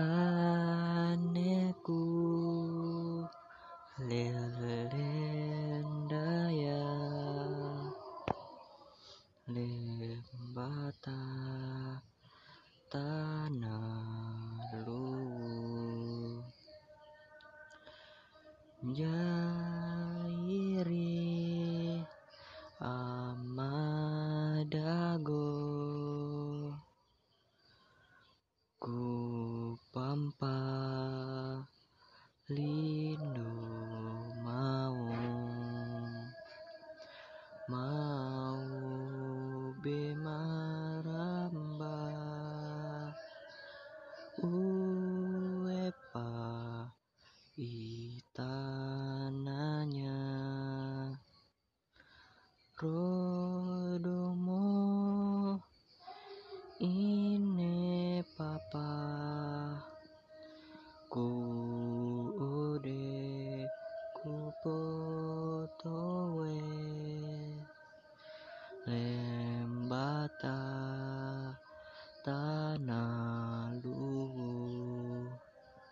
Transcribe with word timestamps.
aneku 0.00 2.00
lelendaya 4.08 4.96
lembata 9.52 11.20
tanah 12.88 14.72
lu. 14.88 15.20
Jairi 18.96 20.80
amadago 22.80 23.84
ku 28.80 28.96
pampa 29.90 31.66
lindo 32.46 33.58
mau 34.38 35.02
mau 37.66 38.62
bemaramba 39.82 41.18
uepa 44.38 46.30
itananya 47.58 48.62
rodomo 52.78 53.49
Rembata 68.86 70.56
Tanah 72.24 73.09